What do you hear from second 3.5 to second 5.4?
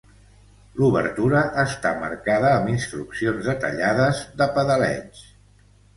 detallades de pedaleig.